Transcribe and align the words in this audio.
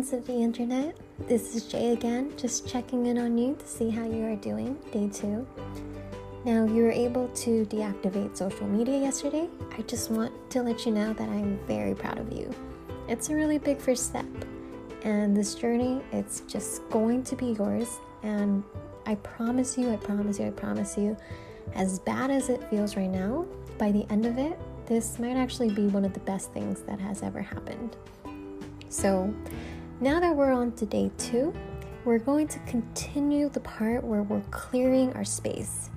friends 0.00 0.12
of 0.14 0.26
the 0.26 0.40
internet. 0.40 0.96
This 1.28 1.54
is 1.54 1.66
Jay 1.66 1.92
again, 1.92 2.32
just 2.38 2.66
checking 2.66 3.04
in 3.04 3.18
on 3.18 3.36
you 3.36 3.54
to 3.54 3.66
see 3.66 3.90
how 3.90 4.06
you 4.06 4.24
are 4.24 4.36
doing, 4.36 4.78
day 4.92 5.10
two. 5.12 5.46
Now, 6.46 6.64
you 6.64 6.84
were 6.84 6.90
able 6.90 7.28
to 7.28 7.66
deactivate 7.66 8.34
social 8.34 8.66
media 8.66 8.98
yesterday. 8.98 9.46
I 9.76 9.82
just 9.82 10.10
want 10.10 10.32
to 10.52 10.62
let 10.62 10.86
you 10.86 10.92
know 10.92 11.12
that 11.12 11.28
I'm 11.28 11.58
very 11.66 11.94
proud 11.94 12.18
of 12.18 12.32
you. 12.32 12.50
It's 13.08 13.28
a 13.28 13.34
really 13.34 13.58
big 13.58 13.78
first 13.78 14.06
step, 14.06 14.24
and 15.02 15.36
this 15.36 15.54
journey, 15.54 16.00
it's 16.12 16.40
just 16.48 16.88
going 16.88 17.22
to 17.24 17.36
be 17.36 17.48
yours. 17.52 17.98
And 18.22 18.64
I 19.04 19.16
promise 19.16 19.76
you, 19.76 19.92
I 19.92 19.96
promise 19.96 20.38
you, 20.38 20.46
I 20.46 20.50
promise 20.50 20.96
you, 20.96 21.14
as 21.74 21.98
bad 21.98 22.30
as 22.30 22.48
it 22.48 22.64
feels 22.70 22.96
right 22.96 23.10
now, 23.10 23.44
by 23.76 23.92
the 23.92 24.06
end 24.10 24.24
of 24.24 24.38
it, 24.38 24.58
this 24.86 25.18
might 25.18 25.36
actually 25.36 25.74
be 25.74 25.88
one 25.88 26.06
of 26.06 26.14
the 26.14 26.20
best 26.20 26.54
things 26.54 26.80
that 26.82 26.98
has 27.00 27.22
ever 27.22 27.42
happened. 27.42 27.98
So, 28.90 29.32
now 30.00 30.18
that 30.18 30.34
we're 30.34 30.50
on 30.50 30.72
to 30.72 30.86
day 30.86 31.10
two, 31.18 31.52
we're 32.06 32.18
going 32.18 32.48
to 32.48 32.58
continue 32.60 33.50
the 33.50 33.60
part 33.60 34.02
where 34.02 34.22
we're 34.22 34.40
clearing 34.50 35.12
our 35.12 35.24
space. 35.24 35.90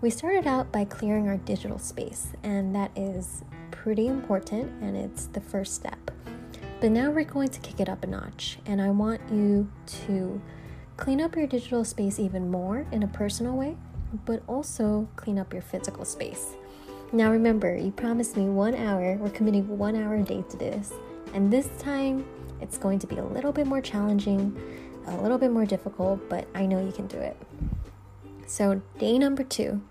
We 0.00 0.10
started 0.10 0.48
out 0.48 0.72
by 0.72 0.84
clearing 0.84 1.28
our 1.28 1.36
digital 1.36 1.78
space, 1.78 2.32
and 2.42 2.74
that 2.74 2.90
is 2.96 3.44
pretty 3.70 4.08
important 4.08 4.82
and 4.82 4.96
it's 4.96 5.26
the 5.26 5.40
first 5.40 5.74
step. 5.74 6.10
But 6.80 6.90
now 6.90 7.10
we're 7.10 7.24
going 7.24 7.48
to 7.48 7.60
kick 7.60 7.78
it 7.78 7.88
up 7.88 8.02
a 8.02 8.08
notch, 8.08 8.58
and 8.66 8.82
I 8.82 8.90
want 8.90 9.20
you 9.30 9.70
to 10.06 10.40
clean 10.96 11.20
up 11.20 11.36
your 11.36 11.46
digital 11.46 11.84
space 11.84 12.18
even 12.18 12.50
more 12.50 12.86
in 12.90 13.04
a 13.04 13.08
personal 13.08 13.56
way, 13.56 13.76
but 14.24 14.42
also 14.48 15.08
clean 15.14 15.38
up 15.38 15.52
your 15.52 15.62
physical 15.62 16.04
space. 16.04 16.54
Now 17.12 17.30
remember, 17.30 17.76
you 17.76 17.92
promised 17.92 18.36
me 18.36 18.44
one 18.44 18.74
hour, 18.74 19.14
we're 19.14 19.30
committing 19.30 19.78
one 19.78 19.94
hour 19.94 20.16
a 20.16 20.22
day 20.24 20.44
to 20.50 20.56
this. 20.56 20.92
And 21.34 21.52
this 21.52 21.68
time, 21.78 22.24
it's 22.60 22.78
going 22.78 22.98
to 23.00 23.06
be 23.06 23.16
a 23.16 23.24
little 23.24 23.52
bit 23.52 23.66
more 23.66 23.80
challenging, 23.80 24.56
a 25.06 25.16
little 25.16 25.38
bit 25.38 25.50
more 25.50 25.66
difficult, 25.66 26.28
but 26.28 26.46
I 26.54 26.66
know 26.66 26.84
you 26.84 26.92
can 26.92 27.06
do 27.06 27.18
it. 27.18 27.36
So, 28.46 28.80
day 28.98 29.18
number 29.18 29.44
two 29.44 29.82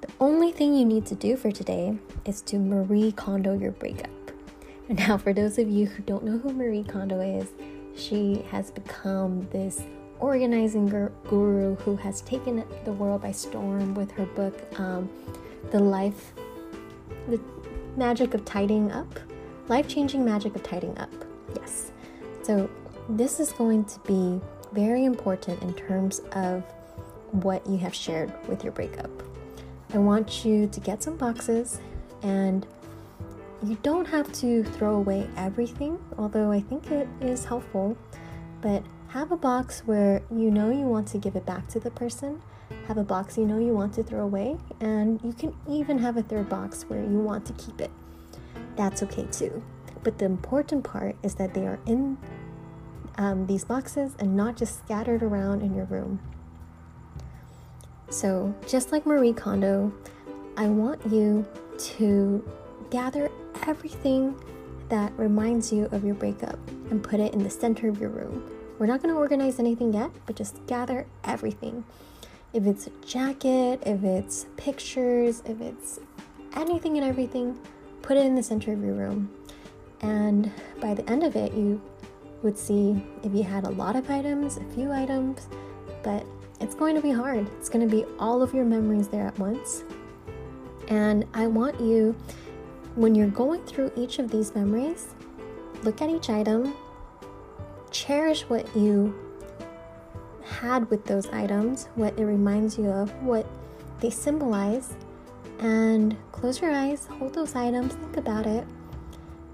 the 0.00 0.08
only 0.18 0.50
thing 0.50 0.74
you 0.74 0.86
need 0.86 1.04
to 1.06 1.14
do 1.14 1.36
for 1.36 1.52
today 1.52 1.98
is 2.24 2.40
to 2.42 2.58
Marie 2.58 3.12
Kondo 3.12 3.52
your 3.58 3.72
breakup. 3.72 4.10
Now, 4.88 5.18
for 5.18 5.32
those 5.32 5.58
of 5.58 5.68
you 5.68 5.86
who 5.86 6.02
don't 6.02 6.24
know 6.24 6.38
who 6.38 6.52
Marie 6.52 6.82
Kondo 6.82 7.20
is, 7.20 7.48
she 7.94 8.44
has 8.50 8.70
become 8.70 9.46
this 9.50 9.82
organizing 10.18 10.88
guru 11.28 11.76
who 11.76 11.96
has 11.96 12.22
taken 12.22 12.64
the 12.84 12.92
world 12.92 13.22
by 13.22 13.30
storm 13.30 13.94
with 13.94 14.10
her 14.12 14.26
book, 14.26 14.54
um, 14.80 15.08
The 15.70 15.78
Life, 15.78 16.32
The 17.28 17.38
Magic 17.96 18.34
of 18.34 18.44
Tidying 18.44 18.90
Up 18.90 19.20
life 19.70 19.86
changing 19.86 20.24
magic 20.24 20.56
of 20.56 20.62
tidying 20.64 20.98
up. 20.98 21.29
Yes. 21.56 21.92
So, 22.42 22.68
this 23.08 23.40
is 23.40 23.52
going 23.52 23.84
to 23.84 23.98
be 24.00 24.40
very 24.72 25.04
important 25.04 25.62
in 25.62 25.74
terms 25.74 26.20
of 26.32 26.62
what 27.32 27.66
you 27.66 27.76
have 27.78 27.94
shared 27.94 28.32
with 28.48 28.62
your 28.62 28.72
breakup. 28.72 29.10
I 29.92 29.98
want 29.98 30.44
you 30.44 30.68
to 30.68 30.80
get 30.80 31.02
some 31.02 31.16
boxes 31.16 31.80
and 32.22 32.66
you 33.64 33.76
don't 33.82 34.06
have 34.06 34.32
to 34.34 34.62
throw 34.62 34.96
away 34.96 35.28
everything, 35.36 35.98
although 36.16 36.50
I 36.50 36.60
think 36.60 36.90
it 36.90 37.08
is 37.20 37.44
helpful, 37.44 37.96
but 38.60 38.82
have 39.08 39.32
a 39.32 39.36
box 39.36 39.82
where 39.86 40.22
you 40.30 40.50
know 40.50 40.70
you 40.70 40.86
want 40.86 41.08
to 41.08 41.18
give 41.18 41.34
it 41.34 41.44
back 41.44 41.66
to 41.68 41.80
the 41.80 41.90
person, 41.90 42.40
have 42.86 42.96
a 42.96 43.04
box 43.04 43.36
you 43.36 43.44
know 43.44 43.58
you 43.58 43.74
want 43.74 43.92
to 43.94 44.04
throw 44.04 44.22
away, 44.22 44.56
and 44.80 45.20
you 45.24 45.32
can 45.32 45.54
even 45.68 45.98
have 45.98 46.16
a 46.16 46.22
third 46.22 46.48
box 46.48 46.84
where 46.84 47.02
you 47.02 47.18
want 47.18 47.44
to 47.46 47.52
keep 47.54 47.80
it 47.80 47.90
that's 48.80 49.02
okay 49.02 49.26
too. 49.30 49.62
But 50.02 50.18
the 50.18 50.24
important 50.24 50.84
part 50.84 51.16
is 51.22 51.34
that 51.36 51.54
they 51.54 51.66
are 51.66 51.78
in 51.86 52.18
um, 53.16 53.46
these 53.46 53.64
boxes 53.64 54.14
and 54.18 54.36
not 54.36 54.56
just 54.56 54.78
scattered 54.78 55.22
around 55.22 55.62
in 55.62 55.74
your 55.74 55.84
room. 55.86 56.20
So, 58.08 58.54
just 58.66 58.92
like 58.92 59.06
Marie 59.06 59.32
Kondo, 59.32 59.92
I 60.56 60.66
want 60.66 61.00
you 61.06 61.46
to 61.78 62.44
gather 62.90 63.30
everything 63.66 64.34
that 64.88 65.12
reminds 65.16 65.72
you 65.72 65.88
of 65.92 66.04
your 66.04 66.16
breakup 66.16 66.58
and 66.90 67.02
put 67.02 67.20
it 67.20 67.32
in 67.32 67.42
the 67.42 67.50
center 67.50 67.88
of 67.88 68.00
your 68.00 68.10
room. 68.10 68.50
We're 68.78 68.86
not 68.86 69.02
going 69.02 69.14
to 69.14 69.18
organize 69.18 69.58
anything 69.60 69.92
yet, 69.92 70.10
but 70.26 70.34
just 70.34 70.66
gather 70.66 71.06
everything. 71.22 71.84
If 72.52 72.66
it's 72.66 72.88
a 72.88 72.90
jacket, 73.06 73.82
if 73.86 74.02
it's 74.02 74.46
pictures, 74.56 75.42
if 75.44 75.60
it's 75.60 76.00
anything 76.56 76.96
and 76.96 77.06
everything, 77.06 77.60
put 78.02 78.16
it 78.16 78.26
in 78.26 78.34
the 78.34 78.42
center 78.42 78.72
of 78.72 78.82
your 78.82 78.94
room. 78.94 79.30
And 80.00 80.50
by 80.80 80.94
the 80.94 81.08
end 81.10 81.22
of 81.22 81.36
it, 81.36 81.52
you 81.52 81.80
would 82.42 82.58
see 82.58 83.02
if 83.22 83.34
you 83.34 83.42
had 83.42 83.64
a 83.64 83.70
lot 83.70 83.96
of 83.96 84.10
items, 84.10 84.56
a 84.56 84.64
few 84.74 84.90
items, 84.90 85.48
but 86.02 86.24
it's 86.60 86.74
going 86.74 86.94
to 86.94 87.02
be 87.02 87.10
hard. 87.10 87.48
It's 87.58 87.68
going 87.68 87.86
to 87.86 87.94
be 87.94 88.04
all 88.18 88.42
of 88.42 88.54
your 88.54 88.64
memories 88.64 89.08
there 89.08 89.26
at 89.26 89.38
once. 89.38 89.84
And 90.88 91.24
I 91.34 91.46
want 91.46 91.80
you, 91.80 92.16
when 92.94 93.14
you're 93.14 93.28
going 93.28 93.62
through 93.64 93.92
each 93.96 94.18
of 94.18 94.30
these 94.30 94.54
memories, 94.54 95.14
look 95.82 96.02
at 96.02 96.10
each 96.10 96.30
item, 96.30 96.74
cherish 97.90 98.42
what 98.42 98.74
you 98.76 99.14
had 100.44 100.88
with 100.90 101.04
those 101.04 101.26
items, 101.28 101.88
what 101.94 102.18
it 102.18 102.24
reminds 102.24 102.76
you 102.76 102.86
of, 102.86 103.10
what 103.22 103.46
they 104.00 104.10
symbolize, 104.10 104.94
and 105.60 106.16
close 106.32 106.60
your 106.60 106.72
eyes, 106.72 107.06
hold 107.06 107.34
those 107.34 107.54
items, 107.54 107.94
think 107.94 108.16
about 108.16 108.46
it, 108.46 108.66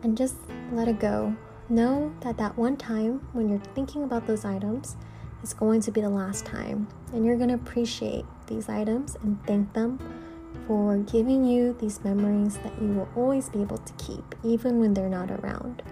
and 0.07 0.17
just 0.17 0.37
let 0.71 0.87
it 0.87 1.01
go. 1.01 1.35
Know 1.69 2.15
that 2.21 2.39
that 2.39 2.57
one 2.57 2.77
time 2.77 3.27
when 3.33 3.49
you're 3.49 3.59
thinking 3.75 4.05
about 4.05 4.25
those 4.25 4.45
items 4.45 4.97
is 5.43 5.53
going 5.53 5.81
to 5.81 5.91
be 5.91 6.01
the 6.01 6.09
last 6.09 6.47
time, 6.47 6.87
and 7.13 7.27
you're 7.27 7.37
going 7.37 7.49
to 7.49 7.57
appreciate 7.57 8.25
these 8.47 8.69
items 8.69 9.17
and 9.23 9.37
thank 9.49 9.73
them 9.73 9.99
for 10.69 10.99
giving 10.99 11.45
you 11.45 11.77
these 11.81 12.05
memories 12.05 12.57
that 12.59 12.81
you 12.81 12.89
will 12.93 13.09
always 13.17 13.49
be 13.49 13.61
able 13.61 13.79
to 13.79 13.93
keep, 13.95 14.37
even 14.45 14.79
when 14.79 14.95
they're 14.95 15.09
not 15.09 15.29
around. 15.33 15.83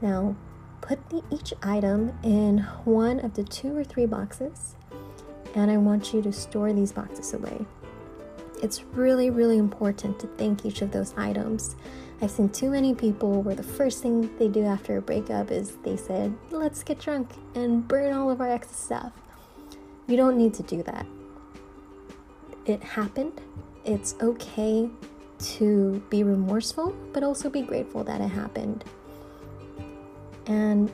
Now, 0.00 0.36
put 0.80 1.10
the, 1.10 1.20
each 1.28 1.52
item 1.64 2.16
in 2.22 2.58
one 2.84 3.18
of 3.18 3.34
the 3.34 3.42
two 3.42 3.76
or 3.76 3.82
three 3.82 4.06
boxes, 4.06 4.76
and 5.56 5.68
I 5.68 5.78
want 5.78 6.14
you 6.14 6.22
to 6.22 6.32
store 6.32 6.72
these 6.72 6.92
boxes 6.92 7.34
away 7.34 7.66
it's 8.62 8.82
really, 8.94 9.30
really 9.30 9.58
important 9.58 10.18
to 10.20 10.26
thank 10.38 10.64
each 10.64 10.82
of 10.82 10.90
those 10.90 11.14
items. 11.16 11.76
I've 12.20 12.30
seen 12.30 12.48
too 12.48 12.70
many 12.70 12.94
people 12.94 13.42
where 13.42 13.54
the 13.54 13.62
first 13.62 14.02
thing 14.02 14.34
they 14.38 14.48
do 14.48 14.64
after 14.64 14.96
a 14.96 15.02
breakup 15.02 15.50
is 15.50 15.76
they 15.84 15.96
said, 15.96 16.34
let's 16.50 16.82
get 16.82 16.98
drunk 16.98 17.30
and 17.54 17.86
burn 17.86 18.12
all 18.12 18.30
of 18.30 18.40
our 18.40 18.50
excess 18.50 18.78
stuff. 18.78 19.12
You 20.06 20.16
don't 20.16 20.38
need 20.38 20.54
to 20.54 20.62
do 20.62 20.82
that. 20.84 21.06
It 22.64 22.82
happened. 22.82 23.40
It's 23.84 24.14
okay 24.20 24.88
to 25.38 26.02
be 26.08 26.22
remorseful, 26.22 26.96
but 27.12 27.22
also 27.22 27.50
be 27.50 27.62
grateful 27.62 28.02
that 28.04 28.20
it 28.20 28.28
happened. 28.28 28.84
And 30.46 30.90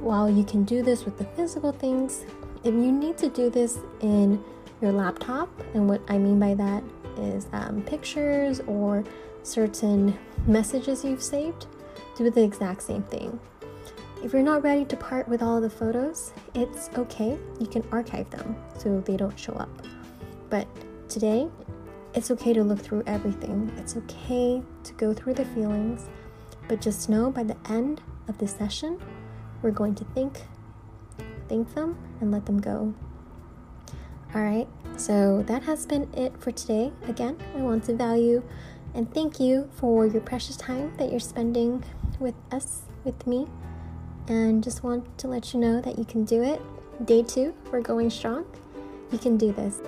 while 0.00 0.30
you 0.30 0.44
can 0.44 0.64
do 0.64 0.82
this 0.82 1.04
with 1.04 1.18
the 1.18 1.24
physical 1.24 1.72
things, 1.72 2.24
if 2.62 2.72
you 2.72 2.90
need 2.90 3.18
to 3.18 3.28
do 3.28 3.50
this 3.50 3.78
in 4.00 4.42
your 4.84 4.92
laptop. 4.92 5.48
And 5.74 5.88
what 5.88 6.00
I 6.08 6.18
mean 6.18 6.38
by 6.38 6.54
that 6.54 6.82
is 7.18 7.46
um, 7.52 7.82
pictures 7.82 8.60
or 8.66 9.04
certain 9.42 10.18
messages 10.46 11.04
you've 11.04 11.22
saved. 11.22 11.66
Do 12.16 12.30
the 12.30 12.42
exact 12.42 12.82
same 12.82 13.02
thing. 13.04 13.38
If 14.22 14.32
you're 14.32 14.42
not 14.42 14.62
ready 14.62 14.84
to 14.86 14.96
part 14.96 15.28
with 15.28 15.42
all 15.42 15.60
the 15.60 15.68
photos, 15.68 16.32
it's 16.54 16.88
okay. 16.96 17.38
You 17.60 17.66
can 17.66 17.84
archive 17.92 18.30
them 18.30 18.56
so 18.78 19.00
they 19.00 19.16
don't 19.16 19.38
show 19.38 19.52
up. 19.54 19.68
But 20.48 20.66
today, 21.08 21.48
it's 22.14 22.30
okay 22.30 22.52
to 22.52 22.62
look 22.62 22.78
through 22.78 23.02
everything. 23.06 23.72
It's 23.76 23.96
okay 23.96 24.62
to 24.84 24.92
go 24.94 25.12
through 25.12 25.34
the 25.34 25.44
feelings, 25.44 26.08
but 26.68 26.80
just 26.80 27.08
know 27.08 27.30
by 27.30 27.42
the 27.42 27.56
end 27.68 28.00
of 28.28 28.38
the 28.38 28.46
session, 28.46 28.98
we're 29.62 29.72
going 29.72 29.94
to 29.96 30.04
think 30.14 30.42
thank 31.48 31.74
them 31.74 31.96
and 32.20 32.30
let 32.30 32.46
them 32.46 32.60
go. 32.60 32.94
All 34.34 34.42
right, 34.42 34.68
so 34.96 35.42
that 35.42 35.62
has 35.64 35.86
been 35.86 36.08
it 36.14 36.36
for 36.38 36.50
today. 36.50 36.92
Again, 37.08 37.38
I 37.56 37.60
want 37.60 37.84
to 37.84 37.94
value 37.94 38.42
and 38.94 39.12
thank 39.12 39.40
you 39.40 39.68
for 39.74 40.06
your 40.06 40.20
precious 40.20 40.56
time 40.56 40.92
that 40.98 41.10
you're 41.10 41.20
spending 41.20 41.84
with 42.20 42.34
us, 42.52 42.82
with 43.02 43.26
me, 43.26 43.48
and 44.28 44.62
just 44.62 44.84
want 44.84 45.18
to 45.18 45.28
let 45.28 45.52
you 45.52 45.60
know 45.60 45.80
that 45.80 45.98
you 45.98 46.04
can 46.04 46.24
do 46.24 46.42
it. 46.42 46.60
Day 47.04 47.22
two, 47.22 47.54
we're 47.72 47.80
going 47.80 48.08
strong. 48.08 48.46
You 49.10 49.18
can 49.18 49.36
do 49.36 49.52
this. 49.52 49.80